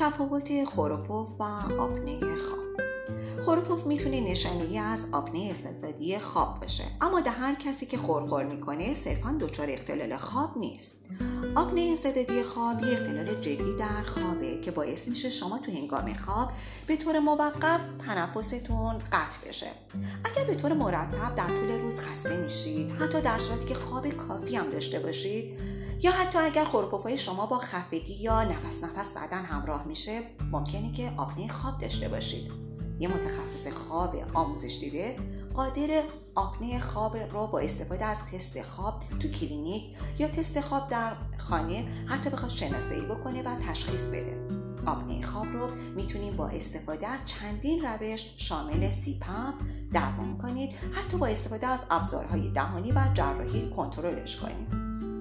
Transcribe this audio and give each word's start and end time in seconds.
تفاوت 0.00 0.64
خوروپوف 0.64 1.28
و 1.38 1.42
آپنه 1.78 2.20
خواب. 2.36 2.60
خوروپوف 3.44 3.86
می‌تونه 3.86 4.20
نشانی 4.20 4.78
از 4.78 5.06
آپنه 5.12 5.48
استعدادی 5.50 6.18
خواب 6.18 6.60
باشه 6.60 6.84
اما 7.00 7.20
در 7.20 7.32
هر 7.32 7.54
کسی 7.54 7.86
که 7.86 7.98
خورخور 7.98 8.44
می‌کنه 8.44 8.94
صرفا 8.94 9.36
دچار 9.40 9.70
اختلال 9.70 10.16
خواب 10.16 10.58
نیست. 10.58 10.92
آپنه 11.54 11.90
استعدادی 11.92 12.42
خواب 12.42 12.84
یه 12.84 12.92
اختلال 12.92 13.40
جدی 13.40 13.76
در 13.78 14.02
خوابه 14.06 14.60
که 14.60 14.70
باعث 14.70 15.08
میشه 15.08 15.30
شما 15.30 15.58
تو 15.58 15.72
هنگام 15.72 16.14
خواب 16.14 16.50
به 16.86 16.96
طور 16.96 17.18
موقت 17.18 17.80
تنفستون 18.06 18.98
قطع 18.98 19.48
بشه. 19.48 19.70
اگر 20.24 20.44
به 20.44 20.54
طور 20.54 20.72
مرتب 20.72 21.34
در 21.34 21.56
طول 21.56 21.80
روز 21.80 22.00
خسته 22.00 22.36
میشید 22.36 22.90
حتی 22.90 23.20
در 23.20 23.38
صورتی 23.38 23.66
که 23.68 23.74
خواب 23.74 24.08
کافی 24.08 24.56
هم 24.56 24.70
داشته 24.70 24.98
باشید 24.98 25.69
یا 26.02 26.10
حتی 26.10 26.38
اگر 26.38 26.64
خورپوفای 26.64 27.18
شما 27.18 27.46
با 27.46 27.58
خفگی 27.58 28.14
یا 28.14 28.42
نفس 28.42 28.84
نفس 28.84 29.14
زدن 29.14 29.44
همراه 29.44 29.84
میشه 29.86 30.20
ممکنه 30.52 30.92
که 30.92 31.12
آپنه 31.16 31.48
خواب 31.48 31.78
داشته 31.78 32.08
باشید. 32.08 32.50
یه 33.00 33.08
متخصص 33.08 33.72
خواب 33.72 34.16
آموزش 34.34 34.78
دیده 34.80 35.16
قادر 35.54 36.02
آپنه 36.34 36.80
خواب 36.80 37.16
رو 37.16 37.46
با 37.46 37.58
استفاده 37.58 38.04
از 38.04 38.26
تست 38.26 38.62
خواب 38.62 38.94
تو 39.20 39.28
کلینیک 39.28 39.84
یا 40.18 40.28
تست 40.28 40.60
خواب 40.60 40.88
در 40.88 41.16
خانه 41.38 41.88
حتی 42.06 42.30
بخواد 42.30 42.50
شناسایی 42.50 43.02
بکنه 43.02 43.42
و 43.42 43.56
تشخیص 43.56 44.08
بده. 44.08 44.40
آپنه 44.86 45.22
خواب 45.22 45.46
رو 45.46 45.68
می‌تونیم 45.96 46.36
با 46.36 46.48
استفاده 46.48 47.06
از 47.06 47.20
چندین 47.24 47.86
روش 47.86 48.34
شامل 48.36 48.90
سیپم 48.90 49.54
درمان 49.92 50.38
کنید 50.38 50.70
حتی 50.92 51.16
با 51.16 51.26
استفاده 51.26 51.66
از 51.66 51.84
ابزارهای 51.90 52.48
دهانی 52.48 52.92
و 52.92 53.00
جراحی 53.14 53.70
کنترلش 53.70 54.36
کنید. 54.36 55.19